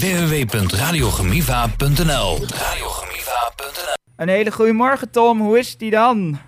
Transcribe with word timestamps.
www.radiogemiva.nl 0.00 2.38
Radiogemiva.nl 2.38 3.94
Een 4.16 4.28
hele 4.28 4.52
goede 4.52 4.72
morgen, 4.72 5.10
Tom. 5.10 5.40
Hoe 5.40 5.58
is 5.58 5.76
die 5.76 5.90
dan? 5.90 6.38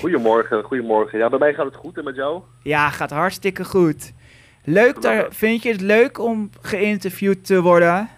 Goedemorgen, 0.00 0.62
goedemorgen. 0.62 1.18
Ja, 1.18 1.28
bij 1.28 1.38
mij 1.38 1.54
gaat 1.54 1.64
het 1.64 1.74
goed 1.74 1.98
en 1.98 2.04
met 2.04 2.16
jou? 2.16 2.42
Ja, 2.62 2.90
gaat 2.90 3.10
hartstikke 3.10 3.64
goed. 3.64 4.12
Leuk, 4.64 5.02
daar, 5.02 5.26
vind 5.30 5.62
je 5.62 5.70
het 5.70 5.80
leuk 5.80 6.18
om 6.18 6.50
geïnterviewd 6.60 7.46
te 7.46 7.62
worden? 7.62 8.08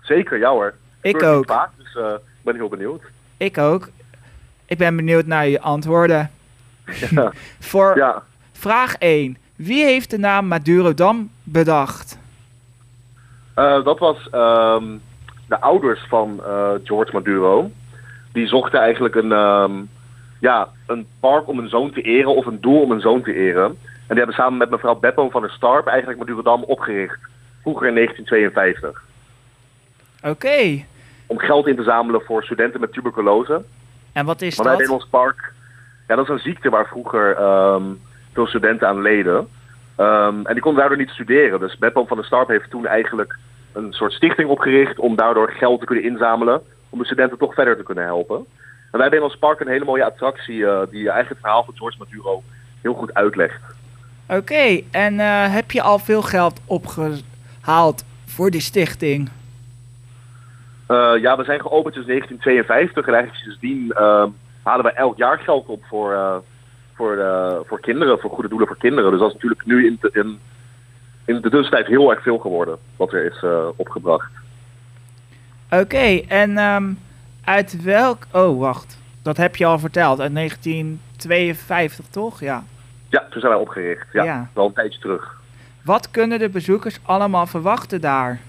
Zeker, 0.00 0.38
jou 0.38 0.54
hoor. 0.54 0.74
Ik 1.00 1.22
ook. 1.22 1.46
Vaak, 1.46 1.70
dus 1.76 1.96
eh, 1.96 2.12
ik 2.12 2.42
ben 2.42 2.54
heel 2.54 2.68
benieuwd. 2.68 3.02
Ik 3.36 3.58
ook. 3.58 3.88
Ik 4.66 4.78
ben 4.78 4.96
benieuwd 4.96 5.26
naar 5.26 5.48
je 5.48 5.60
antwoorden. 5.60 6.30
Ja. 7.10 7.32
Voor 7.70 7.96
ja. 7.96 8.22
vraag 8.52 8.96
1. 8.98 9.36
Wie 9.56 9.84
heeft 9.84 10.10
de 10.10 10.18
naam 10.18 10.46
Madurodam 10.46 11.30
bedacht? 11.42 12.20
Eh, 13.54 13.84
dat 13.84 13.98
was 13.98 14.28
ehm, 14.30 14.84
de 15.48 15.60
ouders 15.60 16.00
van 16.08 16.40
eh, 16.44 16.70
George 16.84 17.12
Maduro. 17.12 17.70
Die 18.32 18.46
zochten 18.46 18.80
eigenlijk 18.80 19.14
een, 19.14 19.32
ehm, 19.32 19.72
ja, 20.40 20.68
een 20.86 21.06
park 21.20 21.48
om 21.48 21.58
een 21.58 21.68
zoon 21.68 21.92
te 21.92 22.02
eren 22.02 22.34
of 22.34 22.46
een 22.46 22.60
doel 22.60 22.82
om 22.82 22.90
een 22.90 23.00
zoon 23.00 23.22
te 23.22 23.34
eren. 23.34 23.64
En 23.64 24.08
die 24.08 24.16
hebben 24.16 24.34
samen 24.34 24.58
met 24.58 24.70
mevrouw 24.70 24.94
Beppo 24.94 25.30
van 25.30 25.40
der 25.40 25.50
Starp 25.50 25.86
eigenlijk 25.86 26.18
Madurodam 26.18 26.62
opgericht. 26.62 27.18
Vroeger 27.62 27.86
in 27.86 27.94
1952. 27.94 29.02
Oké. 30.22 30.84
Om 31.26 31.38
geld 31.38 31.66
in 31.66 31.76
te 31.76 31.82
zamelen 31.82 32.20
voor 32.20 32.44
studenten 32.44 32.80
met 32.80 32.92
tuberculose. 32.92 33.64
En 34.12 34.26
wat 34.26 34.42
is 34.42 34.56
wij 34.56 34.66
dat? 34.66 34.76
hebben 34.76 34.94
in 34.94 35.00
ons 35.00 35.10
park. 35.10 35.52
Ja, 36.08 36.16
dat 36.16 36.24
is 36.24 36.30
een 36.30 36.52
ziekte 36.52 36.70
waar 36.70 36.86
vroeger 36.86 37.36
ehm, 37.36 37.82
veel 38.32 38.46
studenten 38.46 38.88
aan 38.88 39.02
leden. 39.02 39.48
Ehm, 39.96 40.46
en 40.46 40.52
die 40.52 40.62
konden 40.62 40.80
daardoor 40.80 40.98
niet 40.98 41.10
studeren. 41.10 41.60
Dus 41.60 41.78
Beppo 41.78 42.04
van 42.04 42.16
der 42.16 42.26
Starp 42.26 42.48
heeft 42.48 42.70
toen 42.70 42.86
eigenlijk 42.86 43.38
een 43.72 43.92
soort 43.92 44.12
stichting 44.12 44.48
opgericht 44.48 44.98
om 44.98 45.16
daardoor 45.16 45.50
geld 45.50 45.80
te 45.80 45.86
kunnen 45.86 46.04
inzamelen. 46.04 46.62
Om 46.88 46.98
de 46.98 47.04
studenten 47.04 47.38
toch 47.38 47.54
verder 47.54 47.76
te 47.76 47.82
kunnen 47.82 48.04
helpen. 48.04 48.36
En 48.36 48.98
wij 48.98 49.00
hebben 49.00 49.18
in 49.18 49.24
ons 49.24 49.36
park 49.36 49.60
een 49.60 49.68
hele 49.68 49.84
mooie 49.84 50.04
attractie 50.04 50.66
eh, 50.66 50.80
die 50.90 51.00
eigenlijk 51.00 51.28
het 51.28 51.38
verhaal 51.38 51.64
van 51.64 51.76
George 51.76 51.98
Maduro 51.98 52.42
heel 52.80 52.94
goed 52.94 53.14
uitlegt. 53.14 53.60
Oké, 54.28 54.80
en 54.90 55.20
eh, 55.20 55.54
heb 55.54 55.70
je 55.70 55.82
al 55.82 55.98
veel 55.98 56.22
geld 56.22 56.60
opgehaald 56.66 58.04
voor 58.26 58.50
die 58.50 58.60
stichting? 58.60 59.30
Eh, 60.86 61.12
ja, 61.20 61.36
we 61.36 61.44
zijn 61.44 61.60
geopend 61.60 61.94
sinds 61.94 62.08
1952 62.08 63.06
en 63.06 63.14
eigenlijk 63.14 63.44
sindsdien 63.44 63.92
ehm, 63.92 64.28
halen 64.62 64.84
we 64.84 64.92
elk 64.92 65.16
jaar 65.16 65.38
geld 65.38 65.66
op 65.66 65.84
voor, 65.84 66.42
voor, 66.94 67.16
eh, 67.16 67.56
voor 67.66 67.80
kinderen, 67.80 68.18
voor 68.18 68.30
goede 68.30 68.48
doelen 68.48 68.66
voor 68.68 68.76
kinderen. 68.78 69.10
Dus 69.10 69.20
dat 69.20 69.28
is 69.28 69.34
natuurlijk 69.34 69.64
nu 69.66 69.86
in 69.86 69.98
de, 70.00 70.10
in, 70.12 70.38
in 71.24 71.40
de 71.40 71.50
tussentijd 71.50 71.86
heel 71.86 72.10
erg 72.10 72.22
veel 72.22 72.38
geworden 72.38 72.78
wat 72.96 73.12
er 73.12 73.24
is 73.24 73.42
eh, 73.42 73.68
opgebracht. 73.76 74.30
Oké, 75.70 76.20
en 76.28 76.58
ehm, 76.58 76.92
uit 77.44 77.82
welk... 77.82 78.26
Oh, 78.32 78.58
wacht. 78.60 79.00
Dat 79.22 79.36
heb 79.36 79.56
je 79.56 79.64
al 79.66 79.78
verteld. 79.78 80.20
Uit 80.20 80.34
1952, 80.34 82.06
toch? 82.06 82.40
Ja. 82.40 82.64
Ja, 83.08 83.26
toen 83.30 83.40
zijn 83.40 83.52
wij 83.52 83.60
opgericht. 83.62 84.06
Ja, 84.12 84.24
Ja. 84.24 84.48
wel 84.54 84.66
een 84.66 84.72
tijdje 84.72 85.00
terug. 85.00 85.40
Wat 85.84 86.10
kunnen 86.10 86.38
de 86.38 86.48
bezoekers 86.48 86.98
allemaal 87.02 87.46
verwachten 87.46 88.00
daar? 88.00 88.40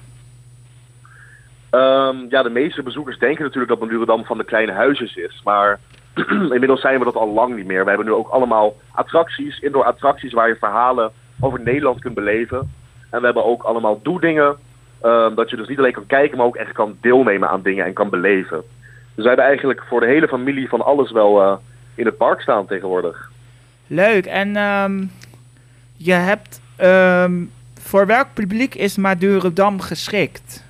Ehm, 1.69 2.15
ja, 2.29 2.43
de 2.43 2.49
meeste 2.49 2.83
bezoekers 2.83 3.17
denken 3.19 3.43
natuurlijk 3.43 3.71
dat 3.71 3.79
Madurodam 3.79 4.25
van 4.25 4.37
de 4.37 4.43
kleine 4.43 4.71
huisjes 4.71 5.15
is. 5.15 5.41
Maar 5.43 5.79
inmiddels 6.55 6.81
zijn 6.81 6.99
we 6.99 7.05
dat 7.05 7.15
al 7.15 7.33
lang 7.33 7.55
niet 7.55 7.65
meer. 7.65 7.83
We 7.83 7.89
hebben 7.89 8.07
nu 8.07 8.13
ook 8.13 8.29
allemaal 8.29 8.75
attracties, 8.91 9.59
indoor 9.59 9.83
attracties 9.83 10.33
waar 10.33 10.47
je 10.47 10.55
verhalen 10.55 11.11
over 11.39 11.59
Nederland 11.59 11.99
kunt 11.99 12.13
beleven. 12.13 12.71
En 13.09 13.19
we 13.19 13.25
hebben 13.25 13.45
ook 13.45 13.63
allemaal 13.63 13.99
doedingen. 14.03 14.55
ehm, 15.01 15.35
dat 15.35 15.49
je 15.49 15.55
dus 15.55 15.67
niet 15.67 15.77
alleen 15.77 15.93
kan 15.93 16.05
kijken, 16.05 16.37
maar 16.37 16.45
ook 16.45 16.55
echt 16.55 16.71
kan 16.71 16.97
deelnemen 17.01 17.49
aan 17.49 17.61
dingen 17.61 17.85
en 17.85 17.93
kan 17.93 18.09
beleven. 18.09 18.63
Dus 19.15 19.23
we 19.23 19.27
hebben 19.27 19.45
eigenlijk 19.45 19.83
voor 19.87 19.99
de 19.99 20.05
hele 20.05 20.27
familie 20.27 20.69
van 20.69 20.81
alles 20.81 21.11
wel 21.11 21.41
eh, 21.41 21.53
in 21.95 22.05
het 22.05 22.17
park 22.17 22.41
staan 22.41 22.65
tegenwoordig. 22.65 23.31
Leuk. 23.87 24.25
En 24.25 24.55
ehm, 24.55 25.03
je 25.95 26.13
hebt... 26.13 26.61
ehm, 26.75 27.43
voor 27.79 28.05
welk 28.05 28.27
publiek 28.33 28.75
is 28.75 28.97
Madurodam 28.97 29.81
geschikt? 29.81 30.65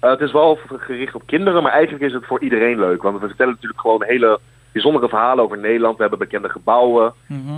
Eh, 0.00 0.10
het 0.10 0.20
is 0.20 0.32
wel 0.32 0.58
gericht 0.76 1.14
op 1.14 1.22
kinderen, 1.26 1.62
maar 1.62 1.72
eigenlijk 1.72 2.04
is 2.04 2.12
het 2.12 2.26
voor 2.26 2.40
iedereen 2.42 2.78
leuk. 2.78 3.02
Want 3.02 3.20
we 3.20 3.26
vertellen 3.26 3.52
natuurlijk 3.52 3.80
gewoon 3.80 4.02
hele 4.04 4.40
bijzondere 4.72 5.08
verhalen 5.08 5.44
over 5.44 5.58
Nederland. 5.58 5.94
We 5.96 6.00
hebben 6.00 6.18
bekende 6.18 6.48
gebouwen. 6.48 7.12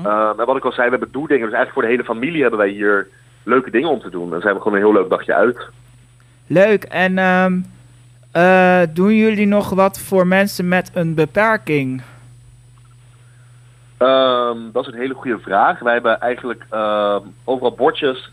Eh, 0.05 0.31
en 0.39 0.47
wat 0.47 0.57
ik 0.57 0.65
al 0.65 0.73
zei, 0.73 0.85
we 0.85 0.97
hebben 0.97 1.13
doedingen. 1.13 1.49
Dus 1.49 1.55
eigenlijk 1.55 1.73
voor 1.73 1.83
de 1.83 1.89
hele 1.89 2.05
familie 2.05 2.41
hebben 2.41 2.59
wij 2.61 2.69
hier 2.69 3.09
leuke 3.43 3.71
dingen 3.71 3.91
om 3.91 4.01
te 4.01 4.11
doen. 4.11 4.35
En 4.35 4.41
zijn 4.41 4.55
we 4.55 4.61
gewoon 4.61 4.79
een 4.79 4.85
heel 4.85 4.93
leuk 4.93 5.11
dagje 5.11 5.35
uit. 5.35 5.69
Leuk. 6.47 6.85
En 6.85 7.19
ehm, 7.19 7.61
eh, 8.33 8.83
doen 8.95 9.15
jullie 9.15 9.47
nog 9.47 9.71
wat 9.71 9.99
voor 10.01 10.27
mensen 10.27 10.69
met 10.69 10.91
een 10.95 11.15
beperking? 11.15 12.03
Ehm, 13.97 14.59
dat 14.73 14.87
is 14.87 14.93
een 14.93 15.01
hele 15.01 15.15
goede 15.15 15.39
vraag. 15.39 15.79
Wij 15.79 15.93
hebben 15.93 16.21
eigenlijk 16.21 16.67
ehm, 16.71 17.21
overal 17.45 17.75
bordjes 17.75 18.33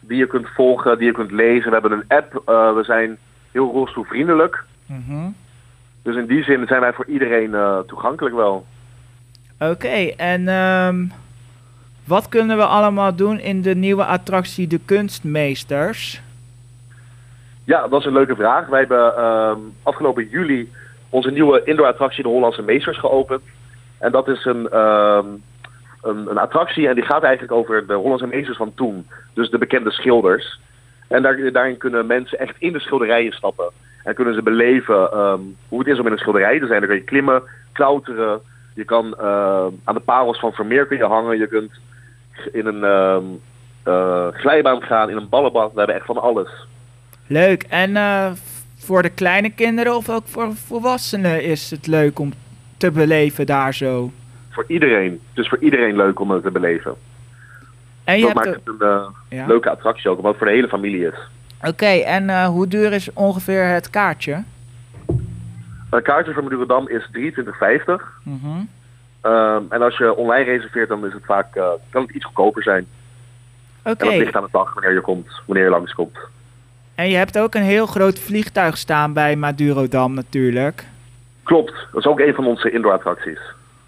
die 0.00 0.18
je 0.18 0.26
kunt 0.26 0.48
volgen, 0.48 0.98
die 0.98 1.06
je 1.06 1.12
kunt 1.12 1.30
lezen. 1.30 1.66
We 1.66 1.78
hebben 1.78 1.92
een 1.92 2.16
app. 2.16 2.42
eh, 2.46 2.74
we 2.74 2.84
zijn 2.84 3.18
heel 3.56 3.72
rolstoelvriendelijk. 3.72 4.64
Mhm. 4.86 5.28
Dus 6.02 6.16
in 6.16 6.26
die 6.26 6.42
zin 6.42 6.66
zijn 6.66 6.80
wij 6.80 6.92
voor 6.92 7.06
iedereen 7.06 7.54
eh, 7.54 7.78
toegankelijk 7.78 8.34
wel. 8.34 8.66
Oké, 9.58 10.12
en 10.16 10.48
ehm, 10.48 11.04
wat 12.04 12.28
kunnen 12.28 12.56
we 12.56 12.64
allemaal 12.64 13.14
doen 13.16 13.38
in 13.38 13.62
de 13.62 13.74
nieuwe 13.74 14.04
attractie 14.04 14.66
De 14.66 14.80
Kunstmeesters? 14.84 16.22
Ja, 17.64 17.88
dat 17.88 18.00
is 18.00 18.06
een 18.06 18.12
leuke 18.12 18.36
vraag. 18.36 18.66
Wij 18.66 18.78
hebben 18.78 19.16
ehm, 19.16 19.58
afgelopen 19.82 20.28
juli 20.28 20.72
onze 21.08 21.30
nieuwe 21.30 21.62
indoor 21.64 21.86
attractie 21.86 22.22
De 22.22 22.28
Hollandse 22.28 22.62
Meesters 22.62 22.98
geopend. 22.98 23.42
En 23.98 24.12
dat 24.12 24.28
is 24.28 24.44
een, 24.44 24.68
ehm, 24.68 25.26
een, 26.02 26.30
een 26.30 26.38
attractie 26.38 26.88
en 26.88 26.94
die 26.94 27.04
gaat 27.04 27.22
eigenlijk 27.22 27.52
over 27.52 27.86
de 27.86 27.94
Hollandse 27.94 28.26
meesters 28.26 28.56
van 28.56 28.74
toen. 28.74 29.06
Dus 29.34 29.50
de 29.50 29.58
bekende 29.58 29.90
schilders. 29.90 30.60
En 31.08 31.22
daar, 31.22 31.52
daarin 31.52 31.76
kunnen 31.76 32.06
mensen 32.06 32.38
echt 32.38 32.54
in 32.58 32.72
de 32.72 32.80
schilderijen 32.80 33.32
stappen. 33.32 33.70
En 34.02 34.14
kunnen 34.14 34.34
ze 34.34 34.42
beleven 34.42 35.12
ehm, 35.12 35.40
hoe 35.68 35.78
het 35.78 35.88
is 35.88 35.98
om 35.98 36.06
in 36.06 36.12
een 36.12 36.18
schilderij 36.18 36.58
te 36.58 36.66
zijn. 36.66 36.80
Dan 36.80 36.88
kun 36.88 36.98
je 36.98 37.04
klimmen, 37.04 37.42
klauteren. 37.72 38.40
Je 38.74 38.84
kan 38.84 39.14
ehm, 39.18 39.70
aan 39.84 39.94
de 39.94 40.00
parels 40.00 40.38
van 40.38 40.52
Vermeer 40.52 40.86
kun 40.86 40.96
je 40.96 41.04
hangen. 41.04 41.38
Je 41.38 41.46
kunt 41.46 41.72
in 42.52 42.66
een 42.66 42.84
ehm, 42.84 43.24
eh, 43.82 44.26
glijbaan 44.32 44.82
gaan, 44.82 45.10
in 45.10 45.16
een 45.16 45.28
ballenbad. 45.28 45.72
We 45.72 45.78
hebben 45.78 45.96
echt 45.96 46.06
van 46.06 46.22
alles. 46.22 46.66
Leuk, 47.26 47.62
en 47.62 47.96
eh, 47.96 48.32
voor 48.76 49.02
de 49.02 49.10
kleine 49.10 49.50
kinderen 49.50 49.96
of 49.96 50.10
ook 50.10 50.26
voor 50.26 50.52
volwassenen 50.54 51.42
is 51.42 51.70
het 51.70 51.86
leuk 51.86 52.18
om 52.18 52.32
te 52.76 52.90
beleven 52.90 53.46
daar 53.46 53.74
zo? 53.74 54.10
voor 54.56 54.64
iedereen. 54.68 55.20
Het 55.28 55.44
is 55.44 55.48
voor 55.48 55.58
iedereen 55.58 55.96
leuk 55.96 56.20
om 56.20 56.30
het 56.30 56.42
te 56.42 56.50
beleven. 56.50 56.94
En 58.06 58.18
je 58.18 58.24
dat 58.24 58.34
maakt 58.34 58.46
het 58.46 58.60
een 58.64 58.80
eh, 58.88 59.06
Ja. 59.28 59.46
leuke 59.46 59.70
attractie 59.70 60.10
ook, 60.10 60.16
omdat 60.16 60.30
het 60.32 60.40
voor 60.40 60.50
de 60.50 60.56
hele 60.56 60.68
familie 60.68 61.06
is. 61.06 61.18
Oké, 61.68 61.86
en 61.86 62.30
eh, 62.30 62.46
hoe 62.46 62.66
duur 62.66 62.92
is 62.92 63.12
ongeveer 63.12 63.64
het 63.64 63.90
kaartje? 63.90 64.42
Een 65.90 66.02
kaartje 66.02 66.32
voor 66.32 66.42
Madurodam 66.42 66.88
is 66.88 67.08
23,50. 67.12 68.20
Mhm. 68.22 68.46
Ehm, 69.20 69.62
en 69.68 69.82
als 69.82 69.96
je 69.96 70.16
online 70.16 70.44
reserveert, 70.44 70.88
dan 70.88 71.06
is 71.06 71.12
het 71.12 71.24
vaak, 71.24 71.54
eh, 71.56 71.68
kan 71.90 72.02
het 72.02 72.10
iets 72.10 72.24
goedkoper 72.24 72.62
zijn. 72.62 72.86
Oké, 73.84 74.04
En 74.04 74.10
dat 74.10 74.18
ligt 74.18 74.36
aan 74.36 74.42
de 74.42 74.48
dag 74.52 74.74
wanneer 74.74 74.92
je 74.92 75.00
komt, 75.00 75.26
wanneer 75.46 75.64
je 75.64 75.70
langskomt. 75.70 76.18
en 76.94 77.08
je 77.08 77.16
hebt 77.16 77.38
ook 77.38 77.54
een 77.54 77.62
heel 77.62 77.86
groot 77.86 78.18
vliegtuig 78.18 78.76
staan 78.76 79.12
bij 79.12 79.36
Madurodam 79.36 80.14
natuurlijk. 80.14 80.84
Klopt, 81.42 81.72
dat 81.92 82.00
is 82.00 82.06
ook 82.06 82.20
een 82.20 82.34
van 82.34 82.46
onze 82.46 82.70
indoor 82.70 82.92
attracties. 82.92 83.38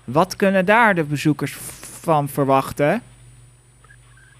Wat 0.04 0.36
kunnen 0.36 0.64
daar 0.64 0.94
de 0.94 1.04
bezoekers 1.04 1.56
van 2.02 2.28
verwachten? 2.28 3.02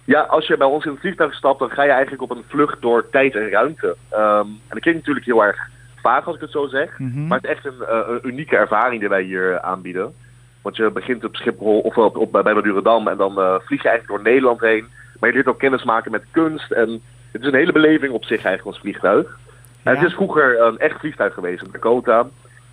Ja, 0.09 0.21
als 0.21 0.47
je 0.47 0.57
bij 0.57 0.67
ons 0.67 0.85
in 0.85 0.91
het 0.91 1.01
vliegtuig 1.01 1.35
stapt, 1.35 1.59
dan 1.59 1.71
ga 1.71 1.83
je 1.83 1.91
eigenlijk 1.91 2.23
op 2.23 2.31
een 2.31 2.45
vlucht 2.49 2.81
door 2.81 3.11
tijd 3.11 3.35
en 3.35 3.51
ruimte. 3.51 3.97
Ehm, 4.09 4.47
en 4.47 4.69
dat 4.69 4.81
klinkt 4.81 5.01
natuurlijk 5.01 5.27
heel 5.27 5.45
erg 5.45 5.69
vaag 6.03 6.27
als 6.27 6.35
ik 6.35 6.41
het 6.41 6.51
zo 6.51 6.67
zeg. 6.67 6.99
Mhm. 6.99 7.27
Maar 7.27 7.39
het 7.41 7.51
is 7.51 7.57
echt 7.57 7.65
een, 7.65 7.87
eh, 7.87 8.09
een 8.09 8.29
unieke 8.29 8.57
ervaring 8.57 9.01
die 9.01 9.09
wij 9.09 9.23
hier 9.23 9.53
eh, 9.53 9.69
aanbieden. 9.69 10.15
Want 10.63 10.77
je 10.77 10.91
begint 10.91 11.25
op 11.25 11.37
Schiphol 11.37 11.81
of 11.81 11.97
op, 11.97 12.17
op, 12.17 12.33
bij 12.33 12.55
Madurodam 12.55 13.09
en 13.09 13.17
dan 13.17 13.41
eh, 13.41 13.55
vlieg 13.59 13.83
je 13.83 13.89
eigenlijk 13.89 14.23
door 14.23 14.33
Nederland 14.33 14.61
heen. 14.61 14.87
Maar 15.19 15.29
je 15.29 15.35
leert 15.35 15.49
ook 15.49 15.59
kennis 15.59 15.85
maken 15.85 16.11
met 16.11 16.25
kunst. 16.31 16.71
En 16.71 17.03
het 17.33 17.41
is 17.41 17.47
een 17.47 17.55
hele 17.55 17.73
beleving 17.73 18.13
op 18.13 18.25
zich 18.25 18.45
eigenlijk 18.45 18.67
als 18.67 18.79
vliegtuig. 18.79 19.39
En 19.83 19.95
het 19.95 20.07
is 20.07 20.15
vroeger 20.15 20.61
een 20.61 20.79
echt 20.79 20.99
vliegtuig 20.99 21.35
geweest, 21.35 21.63
een 21.63 21.73
Dakota. 21.73 22.23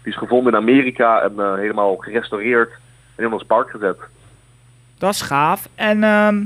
Die 0.02 0.14
is 0.14 0.18
gevonden 0.18 0.54
in 0.54 0.60
Amerika 0.60 1.22
en 1.22 1.40
eh, 1.40 1.56
helemaal 1.56 1.96
gerestaureerd 1.96 2.72
en 3.16 3.24
in 3.24 3.34
ons 3.34 3.44
park 3.44 3.70
gezet. 3.70 3.98
Dat 4.98 5.14
is 5.14 5.22
gaaf. 5.22 5.70
En 5.76 6.04
ehm, 6.04 6.44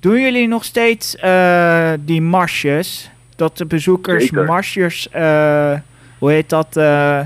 doen 0.00 0.20
jullie 0.20 0.48
nog 0.48 0.64
steeds 0.64 1.16
eh, 1.16 1.92
die 2.00 2.22
marsjes? 2.22 3.10
Dat 3.36 3.56
de 3.56 3.66
bezoekers 3.66 4.24
Zeker. 4.24 4.44
marsjes, 4.44 5.08
eh, 5.10 5.78
hoe 6.18 6.30
heet 6.30 6.48
dat, 6.48 6.76
eh, 6.76 7.20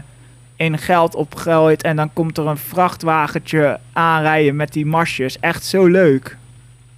in 0.56 0.78
geld 0.78 1.14
opgooit 1.14 1.82
en 1.82 1.96
dan 1.96 2.12
komt 2.12 2.38
er 2.38 2.46
een 2.46 2.56
vrachtwagentje 2.56 3.78
aanrijden 3.92 4.56
met 4.56 4.72
die 4.72 4.86
marsjes. 4.86 5.40
Echt 5.40 5.64
zo 5.64 5.86
leuk. 5.86 6.36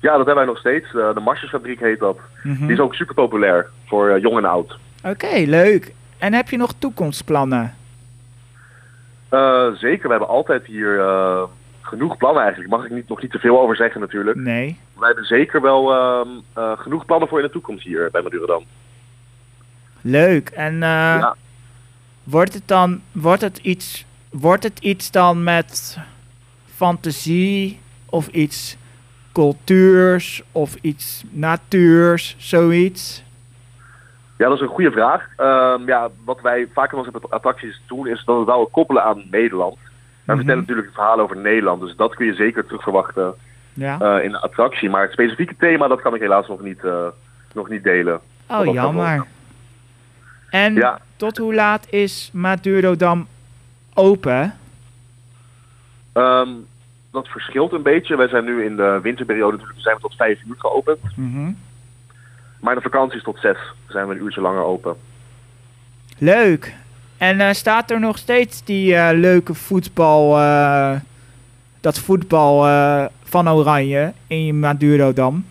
Ja, 0.01 0.17
dat 0.17 0.27
hebben 0.27 0.35
wij 0.35 0.45
nog 0.45 0.59
steeds. 0.59 0.93
De 0.93 1.21
Marsjesfabriek 1.25 1.81
heet 1.81 1.99
dat. 1.99 2.19
Mhm. 2.43 2.67
Die 2.67 2.73
is 2.73 2.81
ook 2.81 2.95
super 2.95 3.15
populair 3.15 3.67
voor 3.87 4.21
jong 4.21 4.37
en 4.37 4.45
oud. 4.45 4.79
Oké, 5.05 5.37
leuk. 5.47 5.95
En 6.19 6.33
heb 6.33 6.49
je 6.49 6.57
nog 6.57 6.73
toekomstplannen? 6.79 7.75
Zeker, 9.75 10.03
we 10.03 10.11
hebben 10.11 10.29
altijd 10.29 10.67
hier 10.67 11.01
genoeg 11.87 12.17
plannen 12.17 12.43
eigenlijk. 12.43 12.73
Mag 12.73 12.85
ik 12.85 12.91
niet, 12.91 13.09
nog 13.09 13.23
niet 13.23 13.31
te 13.31 13.39
veel 13.39 13.61
over 13.61 13.77
zeggen 13.77 14.01
natuurlijk. 14.01 14.37
Nee. 14.37 14.79
Wij 14.99 15.07
hebben 15.07 15.25
zeker 15.25 15.61
wel 15.61 15.93
ehm, 15.93 16.29
eh, 16.53 16.73
genoeg 16.79 17.05
plannen 17.05 17.29
voor 17.29 17.39
in 17.39 17.45
de 17.45 17.51
toekomst 17.53 17.85
hier 17.85 18.09
bij 18.11 18.23
Madurodam. 18.23 18.65
Leuk. 20.01 20.49
En 20.49 20.73
eh, 20.75 20.89
Ja. 20.89 21.37
wordt 22.25 22.55
het 22.55 22.69
dan 22.69 23.01
wordt 23.13 23.43
het 23.43 23.59
iets 23.59 24.07
wordt 24.31 24.63
het 24.63 24.79
iets 24.79 25.11
dan 25.11 25.45
met 25.45 25.99
fantasie 26.65 27.81
of 28.07 28.29
iets 28.29 28.77
cultuurs 29.33 30.43
of 30.53 30.75
iets 30.81 31.25
natuurs, 31.31 32.35
zoiets? 32.39 33.25
Ja, 34.39 34.49
dat 34.49 34.57
is 34.57 34.63
een 34.63 34.75
goede 34.75 34.91
vraag. 34.91 35.29
Ehm, 35.37 35.87
ja, 35.87 36.11
wat 36.25 36.41
wij 36.41 36.69
vaak 36.73 36.93
in 36.93 36.99
onze 36.99 37.11
attracties 37.29 37.81
doen, 37.87 38.07
is 38.07 38.25
dat 38.25 38.39
we 38.39 38.45
wel 38.45 38.67
koppelen 38.67 39.03
aan 39.03 39.25
Nederland. 39.31 39.77
We 40.27 40.33
Mhm. 40.33 40.37
vertellen 40.37 40.61
natuurlijk 40.61 40.87
het 40.87 40.97
verhaal 40.97 41.21
over 41.21 41.37
Nederland, 41.37 41.81
dus 41.81 41.97
dat 41.97 42.15
kun 42.15 42.27
je 42.27 42.35
zeker 42.35 42.67
terug 42.67 42.83
verwachten 42.83 43.35
Ja. 43.73 44.01
eh, 44.01 44.25
in 44.25 44.31
de 44.31 44.41
attractie. 44.41 44.91
Maar 44.91 45.03
het 45.03 45.13
specifieke 45.13 45.55
thema, 45.59 45.89
dat 45.89 46.01
kan 46.01 46.15
ik 46.15 46.21
helaas 46.21 46.49
nog 46.49 46.61
niet, 46.61 46.85
eh, 46.85 47.07
nog 47.55 47.69
niet 47.69 47.83
delen. 47.85 48.21
oh, 48.49 48.73
jammer. 48.73 49.27
En 50.51 50.75
Ja. 50.75 51.01
tot 51.17 51.37
hoe 51.37 51.55
laat 51.55 51.87
is 51.91 52.31
Madurodam 52.33 53.27
open? 53.95 54.55
Ehm, 56.13 56.49
dat 57.13 57.29
verschilt 57.29 57.73
een 57.73 57.83
beetje. 57.83 58.17
Wij 58.17 58.29
zijn 58.29 58.45
nu 58.45 58.65
in 58.65 58.77
de 58.77 58.99
winterperiode 59.03 59.53
natuurlijk, 59.57 59.81
zijn 59.83 59.95
we 59.97 60.01
tot 60.03 60.15
vijf 60.17 60.41
uur 60.47 60.55
geopend. 60.59 60.99
Mhm. 61.17 61.51
Maar 62.61 62.73
in 62.73 62.79
de 62.83 62.91
vakanties 62.91 63.23
tot 63.23 63.39
zes 63.41 63.59
zijn 63.89 64.07
we 64.09 64.15
een 64.15 64.23
uurtje 64.23 64.41
langer 64.41 64.63
open. 64.63 64.97
Leuk. 66.19 66.75
En 67.19 67.41
eh, 67.41 67.53
staat 67.53 67.91
er 67.91 68.01
nog 68.01 68.19
steeds 68.19 68.65
die 68.65 68.95
eh, 68.95 69.19
leuke 69.19 69.55
voetbal, 69.55 70.39
eh, 70.39 70.95
dat 71.81 71.99
voetbal 71.99 72.65
van 73.25 73.49
Oranje 73.49 74.13
in 74.27 74.59
Madurodam? 74.59 75.45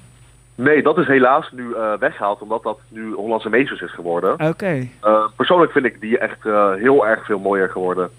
Nee, 0.56 0.84
dat 0.84 0.98
is 0.98 1.08
helaas 1.08 1.52
nu 1.52 1.74
eh, 1.74 1.94
weggehaald, 2.00 2.42
omdat 2.42 2.64
dat 2.64 2.80
nu 2.90 3.14
Hollandse 3.14 3.50
meesters 3.50 3.82
is 3.82 3.94
geworden. 3.94 4.48
Oké. 4.48 4.88
Persoonlijk 5.36 5.72
vind 5.72 5.86
ik 5.86 6.02
die 6.02 6.18
echt 6.18 6.44
heel 6.80 7.08
erg 7.08 7.26
veel 7.26 7.40
mooier 7.40 7.70
geworden 7.70 8.10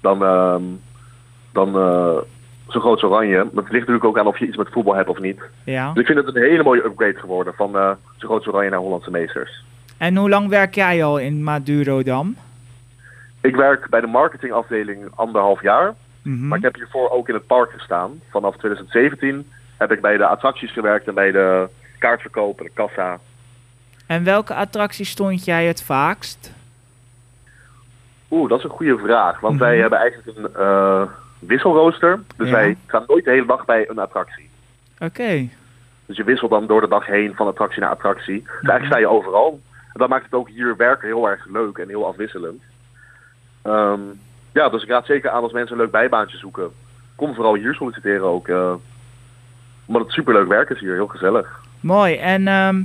dan, 0.00 0.24
ehm, 0.24 0.62
dan 1.52 1.72
zo 2.68 2.80
groot 2.80 3.02
Oranje. 3.02 3.36
Maar 3.36 3.64
het 3.64 3.72
ligt 3.72 3.86
natuurlijk 3.86 4.04
ook 4.04 4.18
aan 4.18 4.26
of 4.26 4.38
je 4.38 4.46
iets 4.46 4.56
met 4.56 4.68
voetbal 4.70 4.94
hebt 4.94 5.08
of 5.08 5.18
niet. 5.18 5.40
Ja. 5.64 5.92
Dus 5.92 6.00
ik 6.00 6.06
vind 6.06 6.26
het 6.26 6.36
een 6.36 6.42
hele 6.42 6.62
mooie 6.62 6.84
upgrade 6.84 7.18
geworden 7.18 7.54
van 7.56 7.96
zo 8.16 8.26
groot 8.28 8.46
Oranje 8.46 8.70
naar 8.70 8.78
Hollandse 8.78 9.10
meesters. 9.10 9.64
En 9.96 10.16
hoe 10.16 10.28
lang 10.28 10.48
werk 10.48 10.74
jij 10.74 11.04
al 11.04 11.18
in 11.18 11.42
Madurodam? 11.42 12.36
Ik 13.40 13.56
werk 13.56 13.88
bij 13.88 14.00
de 14.00 14.06
marketingafdeling 14.06 15.08
anderhalf 15.14 15.62
jaar. 15.62 15.94
Mhm. 16.22 16.48
Maar 16.48 16.58
ik 16.58 16.64
heb 16.64 16.74
hiervoor 16.74 17.10
ook 17.10 17.28
in 17.28 17.34
het 17.34 17.46
park 17.46 17.70
gestaan. 17.70 18.20
Vanaf 18.30 18.56
2017 18.56 19.50
heb 19.76 19.92
ik 19.92 20.00
bij 20.00 20.16
de 20.16 20.26
attracties 20.26 20.72
gewerkt 20.72 21.06
en 21.08 21.14
bij 21.14 21.30
de 21.32 21.68
kaartverkoop 21.98 22.58
en 22.58 22.64
de 22.64 22.70
kassa. 22.74 23.18
En 24.06 24.24
welke 24.24 24.54
attractie 24.54 25.04
stond 25.04 25.44
jij 25.44 25.66
het 25.66 25.82
vaakst? 25.82 26.52
Oeh, 28.30 28.48
dat 28.48 28.58
is 28.58 28.64
een 28.64 28.70
goede 28.70 28.98
vraag. 28.98 29.40
Want 29.40 29.54
Mhm. 29.54 29.62
wij 29.64 29.78
hebben 29.78 29.98
eigenlijk 29.98 30.38
een 30.38 30.54
eh, 30.54 31.02
wisselrooster. 31.38 32.20
Dus 32.36 32.46
Ja. 32.48 32.54
wij 32.54 32.76
gaan 32.86 33.04
nooit 33.06 33.24
de 33.24 33.30
hele 33.30 33.46
dag 33.46 33.64
bij 33.64 33.88
een 33.88 33.98
attractie. 33.98 34.48
Oké. 34.98 35.48
Dus 36.06 36.16
je 36.16 36.24
wisselt 36.24 36.50
dan 36.50 36.66
door 36.66 36.80
de 36.80 36.88
dag 36.88 37.06
heen 37.06 37.34
van 37.34 37.46
attractie 37.46 37.80
naar 37.80 37.90
attractie. 37.90 38.42
Dus 38.42 38.50
eigenlijk 38.52 38.86
sta 38.86 38.98
je 38.98 39.08
overal. 39.08 39.60
En 39.72 39.92
dat 40.00 40.08
maakt 40.08 40.24
het 40.24 40.34
ook 40.34 40.48
hier 40.48 40.76
werken 40.76 41.06
heel 41.08 41.28
erg 41.28 41.46
leuk 41.46 41.78
en 41.78 41.88
heel 41.88 42.06
afwisselend. 42.06 42.62
Ehm, 43.74 44.00
ja, 44.52 44.68
dus 44.68 44.82
ik 44.82 44.88
raad 44.88 45.06
zeker 45.06 45.30
aan 45.30 45.42
als 45.42 45.52
mensen 45.52 45.76
een 45.76 45.82
leuk 45.82 45.90
bijbaantje 45.90 46.36
zoeken. 46.38 46.70
Kom 47.14 47.34
vooral 47.34 47.54
hier 47.54 47.74
solliciteren 47.74 48.22
ook. 48.26 48.48
eh, 48.48 48.72
omdat 49.86 50.02
het 50.02 50.12
superleuk 50.12 50.48
werk 50.48 50.70
is 50.70 50.80
hier, 50.80 50.94
heel 50.94 51.06
gezellig. 51.06 51.60
Mooi. 51.80 52.16
En 52.16 52.48
ehm, 52.48 52.82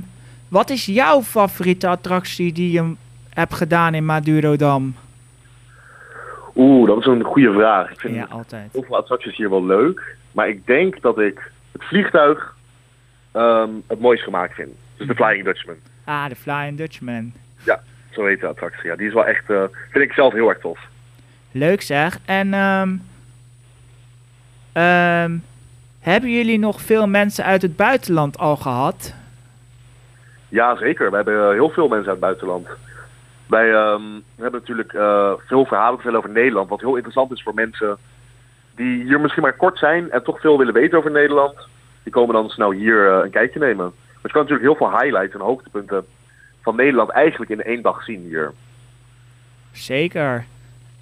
wat 0.48 0.70
is 0.70 0.86
jouw 0.86 1.22
favoriete 1.22 1.88
attractie 1.88 2.52
die 2.52 2.70
je 2.72 2.92
hebt 3.30 3.54
gedaan 3.54 3.94
in 3.94 4.04
Madurodam? 4.04 4.94
Oeh, 6.54 6.88
dat 6.88 6.98
is 6.98 7.06
een 7.06 7.22
goede 7.24 7.52
vraag. 7.52 7.90
Ik 7.90 8.00
vind 8.00 8.14
Ja, 8.14 8.26
altijd. 8.30 8.72
heel 8.72 8.82
veel 8.82 8.96
attracties 8.96 9.36
hier 9.36 9.50
wel 9.50 9.64
leuk. 9.66 10.16
Maar 10.32 10.48
ik 10.48 10.66
denk 10.66 11.00
dat 11.02 11.18
ik 11.18 11.50
het 11.72 11.84
vliegtuig 11.84 12.54
ehm, 13.32 13.70
het 13.86 14.00
mooist 14.00 14.22
gemaakt 14.22 14.54
vind. 14.54 14.70
Dus 14.96 15.06
de 15.06 15.14
Flying 15.14 15.44
Dutchman. 15.44 15.76
Ah, 16.04 16.28
de 16.28 16.36
Flying 16.36 16.76
Dutchman. 16.76 17.32
Zo 18.16 18.24
heet 18.24 18.40
de 18.40 18.46
attractie. 18.46 18.88
Ja, 18.88 18.96
die 18.96 19.06
is 19.06 19.14
wel 19.14 19.26
echt, 19.26 19.50
eh, 19.50 19.62
vind 19.90 20.04
ik 20.04 20.12
zelf 20.12 20.32
heel 20.32 20.48
erg 20.48 20.58
tof. 20.58 20.80
Leuk 21.50 21.82
zeg. 21.82 22.18
En 22.24 22.54
ehm, 22.54 22.96
ehm, 24.72 25.36
hebben 26.00 26.30
jullie 26.30 26.58
nog 26.58 26.80
veel 26.80 27.06
mensen 27.06 27.44
uit 27.44 27.62
het 27.62 27.76
buitenland 27.76 28.38
al 28.38 28.56
gehad? 28.56 29.14
Ja, 30.48 30.76
zeker. 30.76 31.10
We 31.10 31.16
hebben 31.16 31.42
eh, 31.42 31.50
heel 31.50 31.70
veel 31.70 31.88
mensen 31.88 32.08
uit 32.08 32.16
het 32.16 32.26
buitenland. 32.26 32.68
Wij 33.46 33.72
ehm, 33.72 34.02
hebben 34.36 34.60
natuurlijk 34.60 34.92
eh, 34.92 35.32
veel 35.46 35.64
verhalen 35.64 35.96
te 35.96 36.02
vertellen 36.02 36.18
over 36.18 36.40
Nederland. 36.40 36.68
Wat 36.68 36.80
heel 36.80 36.94
interessant 36.94 37.32
is 37.32 37.42
voor 37.42 37.54
mensen 37.54 37.98
die 38.74 39.04
hier 39.04 39.20
misschien 39.20 39.42
maar 39.42 39.56
kort 39.56 39.78
zijn 39.78 40.10
en 40.10 40.22
toch 40.22 40.40
veel 40.40 40.58
willen 40.58 40.74
weten 40.74 40.98
over 40.98 41.10
Nederland. 41.10 41.68
Die 42.02 42.12
komen 42.12 42.34
dan 42.34 42.48
snel 42.48 42.70
hier 42.70 43.06
een 43.06 43.30
kijkje 43.30 43.58
nemen. 43.58 43.92
Maar 43.94 44.22
je 44.22 44.28
kan 44.28 44.42
natuurlijk 44.42 44.68
heel 44.68 44.88
veel 44.88 44.98
highlights 44.98 45.34
en 45.34 45.40
hoogtepunten 45.40 46.06
van 46.66 46.76
Nederland 46.76 47.10
eigenlijk 47.10 47.50
in 47.50 47.62
één 47.62 47.82
dag 47.82 48.02
zien 48.04 48.20
hier. 48.20 48.52
Zeker. 49.72 50.44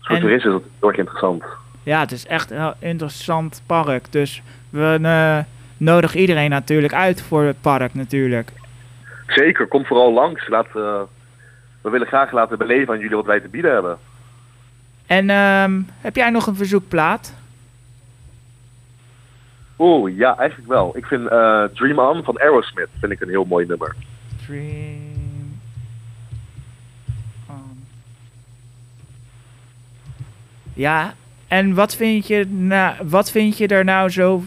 Voor 0.01 0.17
En- 0.17 0.23
toeristen 0.23 0.51
is 0.53 0.57
dat 0.61 0.71
heel 0.79 0.89
erg 0.89 0.99
interessant. 0.99 1.45
Ja, 1.83 2.01
het 2.01 2.13
is 2.13 2.27
echt 2.27 2.51
een 2.51 2.75
interessant 2.79 3.63
park. 3.67 4.13
Dus 4.13 4.43
we 4.71 4.99
eh, 5.03 5.39
nodigen 5.77 6.21
iedereen 6.21 6.51
natuurlijk 6.51 6.95
uit 6.95 7.23
voor 7.23 7.43
het 7.43 7.61
park 7.61 7.95
natuurlijk. 7.95 8.53
Zeker, 9.27 9.67
kom 9.67 9.85
vooral 9.85 10.13
langs. 10.13 10.49
Laat, 10.49 10.67
eh, 10.67 11.01
we 11.81 11.91
willen 11.91 12.07
graag 12.07 12.33
laten 12.33 12.59
beleven 12.59 12.95
aan 12.95 13.01
jullie 13.01 13.17
wat 13.17 13.27
wij 13.27 13.41
te 13.41 13.49
bieden 13.49 13.73
hebben. 13.73 13.99
En 15.07 15.31
ehm, 15.31 15.81
heb 16.01 16.17
jij 16.17 16.31
nog 16.31 16.47
een 16.47 16.57
verzoekplaat? 16.57 17.35
Oeh, 19.79 20.17
ja, 20.17 20.37
eigenlijk 20.39 20.69
wel. 20.69 20.97
Ik 20.97 21.05
vind 21.07 21.29
eh, 21.29 21.65
Dream 21.65 21.99
On 21.99 22.25
van 22.25 22.39
Aerosmith 22.39 22.89
vind 23.01 23.13
ik 23.13 23.21
een 23.21 23.29
heel 23.29 23.45
mooi 23.45 23.67
nummer. 23.67 23.95
Dream 24.47 25.14
Ja, 30.75 31.15
en 31.49 31.75
wat 31.75 31.97
vind 31.97 32.27
je, 32.27 32.47
na, 32.49 32.97
wat 33.05 33.31
vind 33.31 33.59
je 33.59 33.67
er 33.69 33.85
nou 33.85 34.11
zo 34.11 34.43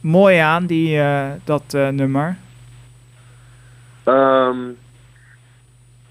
mooi 0.00 0.36
aan, 0.36 0.66
die, 0.66 0.98
eh, 1.00 1.30
dat 1.44 1.64
eh, 1.74 1.88
nummer? 1.88 2.36
Ehm, 4.04 4.68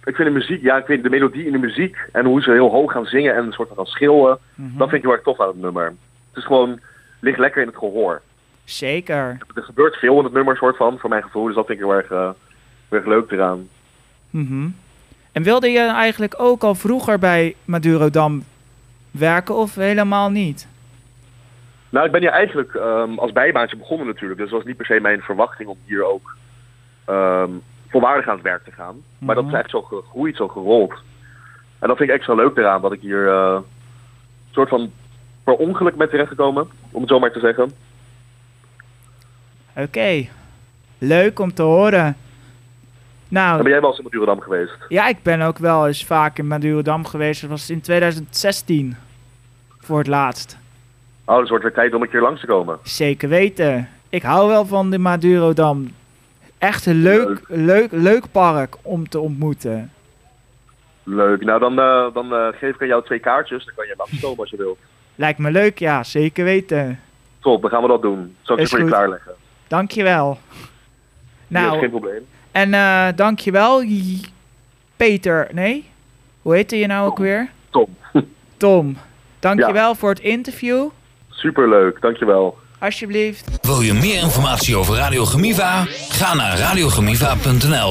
ik 0.03 0.15
vind 0.15 0.27
de 0.27 0.33
muziek, 0.33 0.61
ja, 0.61 0.77
ik 0.77 0.85
vind 0.85 1.03
de 1.03 1.09
melodie 1.09 1.45
in 1.45 1.51
de 1.51 1.57
muziek 1.57 1.97
en 2.11 2.25
hoe 2.25 2.41
ze 2.41 2.51
heel 2.51 2.69
hoog 2.69 2.91
gaan 2.91 3.05
zingen 3.05 3.35
en 3.35 3.45
een 3.45 3.51
soort 3.51 3.67
van 3.67 3.77
gaan 3.77 3.85
schreeuwen, 3.85 4.37
Mhm. 4.55 4.77
dat 4.77 4.89
vind 4.89 5.01
ik 5.01 5.07
heel 5.07 5.11
erg 5.17 5.23
tof 5.23 5.39
aan 5.41 5.47
het 5.47 5.61
nummer. 5.61 5.85
Het 5.85 6.37
is 6.37 6.45
gewoon, 6.45 6.79
ligt 7.19 7.37
lekker 7.39 7.61
in 7.61 7.67
het 7.67 7.77
gehoor. 7.77 8.21
Zeker. 8.63 9.37
Er 9.55 9.63
gebeurt 9.63 9.95
veel 9.95 10.17
in 10.17 10.23
het 10.23 10.33
nummer, 10.33 10.57
soort 10.57 10.77
van, 10.77 10.97
voor 10.99 11.09
mijn 11.09 11.23
gevoel, 11.23 11.45
dus 11.45 11.55
dat 11.55 11.65
vind 11.65 11.79
ik 11.79 11.85
heel 11.85 11.95
erg, 11.95 12.11
eh, 12.11 12.29
heel 12.89 12.97
erg 12.99 13.07
leuk 13.07 13.31
eraan. 13.31 13.67
Mhm. 14.29 14.67
En 15.31 15.43
wilde 15.43 15.69
je 15.69 15.79
eigenlijk 15.79 16.33
ook 16.37 16.63
al 16.63 16.75
vroeger 16.75 17.19
bij 17.19 17.55
Madurodam 17.65 18.43
werken 19.11 19.55
of 19.55 19.75
helemaal 19.75 20.29
niet? 20.29 20.67
Nou, 21.89 22.05
ik 22.05 22.11
ben 22.11 22.21
hier 22.21 22.29
eigenlijk 22.29 22.73
ehm, 22.73 23.17
als 23.17 23.31
bijbaantje 23.31 23.77
begonnen 23.77 24.07
natuurlijk, 24.07 24.39
dus 24.39 24.49
dat 24.49 24.57
was 24.57 24.67
niet 24.67 24.77
per 24.77 24.85
se 24.85 24.99
mijn 24.99 25.21
verwachting 25.21 25.69
om 25.69 25.77
hier 25.85 26.05
ook 26.05 26.35
ehm, 27.05 27.49
volwaardig 27.89 28.27
aan 28.27 28.33
het 28.35 28.43
werk 28.43 28.63
te 28.63 28.71
gaan. 28.71 28.95
Maar 29.17 29.35
dat 29.35 29.43
is 29.43 29.49
Mhm. 29.51 29.59
echt 29.59 29.69
zo 29.69 29.81
gegroeid, 29.81 30.35
zo 30.35 30.47
gerold. 30.47 30.93
En 31.79 31.87
dat 31.87 31.97
vind 31.97 32.09
ik 32.09 32.15
extra 32.15 32.33
leuk 32.33 32.57
eraan, 32.57 32.81
dat 32.81 32.91
ik 32.93 33.01
hier 33.01 33.27
een 33.27 33.63
soort 34.51 34.69
van 34.69 34.91
per 35.43 35.53
ongeluk 35.53 35.95
ben 35.95 36.09
terechtgekomen, 36.09 36.69
om 36.91 36.99
het 37.01 37.09
zo 37.09 37.19
maar 37.19 37.31
te 37.31 37.39
zeggen. 37.39 37.71
Oké, 39.75 40.27
leuk 40.97 41.39
om 41.39 41.53
te 41.53 41.61
horen. 41.61 42.17
Nou, 43.31 43.61
ben 43.61 43.71
jij 43.71 43.81
wel 43.81 43.89
eens 43.89 43.97
in 43.97 44.03
Madurodam 44.03 44.39
geweest? 44.41 44.73
ja, 44.87 45.07
ik 45.07 45.23
ben 45.23 45.41
ook 45.41 45.57
wel 45.57 45.87
eens 45.87 46.05
vaak 46.05 46.37
in 46.37 46.47
Madurodam 46.47 47.05
geweest. 47.05 47.41
Dat 47.41 47.49
was 47.49 47.69
in 47.69 47.81
2016 47.81 48.95
voor 49.79 49.97
het 49.97 50.07
laatst. 50.07 50.57
Oh, 51.25 51.37
dus 51.39 51.49
wordt 51.49 51.63
weer 51.63 51.73
tijd 51.73 51.93
om 51.93 52.01
een 52.01 52.09
keer 52.09 52.21
langs 52.21 52.39
te 52.41 52.47
komen. 52.47 52.77
Zeker 52.83 53.29
weten. 53.29 53.89
Ik 54.09 54.21
hou 54.21 54.47
wel 54.47 54.65
van 54.65 54.89
de 54.89 54.97
Madurodam. 54.97 55.93
Echt 56.57 56.85
een 56.85 57.01
leuk, 57.01 57.41
leuk, 57.47 57.91
leuk 57.91 58.31
park 58.31 58.75
om 58.81 59.09
te 59.09 59.19
ontmoeten. 59.19 59.91
Leuk. 61.03 61.43
Nou, 61.43 61.59
dan, 61.59 61.79
eh, 61.79 62.13
dan 62.13 62.33
eh, 62.33 62.47
geef 62.51 62.75
ik 62.75 62.81
aan 62.81 62.87
jou 62.87 63.03
twee 63.03 63.19
kaartjes. 63.19 63.65
Dan 63.65 63.73
kan 63.75 63.87
je 63.87 63.93
langskomen 63.97 64.39
als 64.39 64.49
je 64.49 64.57
wilt. 64.57 64.77
Lijkt 65.15 65.39
me 65.39 65.51
leuk, 65.51 65.79
ja, 65.79 66.03
zeker 66.03 66.43
weten. 66.43 66.99
Top, 67.39 67.61
dan 67.61 67.71
gaan 67.71 67.81
we 67.81 67.87
dat 67.87 68.01
doen. 68.01 68.35
Zal 68.41 68.55
ik 68.55 68.61
Is 68.61 68.69
ze 68.69 68.75
voor 68.75 68.85
je 68.85 68.91
klaarleggen? 68.91 69.33
Dankjewel. 69.67 70.37
Nou, 71.47 71.65
Nou, 71.67 71.79
geen 71.79 71.89
probleem. 71.89 72.25
En 72.51 72.73
eh 72.73 73.07
dankjewel, 73.15 73.83
Peter, 74.95 75.47
nee? 75.51 75.89
Hoe 76.41 76.53
heette 76.55 76.77
je 76.77 76.87
nou 76.87 77.07
ook 77.09 77.17
weer? 77.17 77.49
Tom. 77.69 77.97
Tom. 78.57 78.97
Dankjewel 79.39 79.95
voor 79.95 80.09
het 80.09 80.19
interview. 80.19 80.87
Superleuk, 81.29 82.01
dankjewel. 82.01 82.57
Alsjeblieft. 82.79 83.49
Wil 83.61 83.81
je 83.81 83.93
meer 83.93 84.21
informatie 84.21 84.75
over 84.75 84.95
Radio 84.95 85.25
Gemiva? 85.25 85.83
Ga 86.09 86.33
naar 86.33 86.57
radiogemiva.nl 86.57 87.79